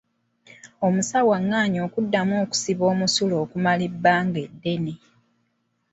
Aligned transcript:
Omusawo 0.87 1.31
angaanye 1.37 1.79
okuddamu 1.87 2.33
okusiba 2.43 2.83
omusulo 2.93 3.35
okumala 3.43 3.81
ebbanga 3.89 4.39
eddene. 4.47 4.93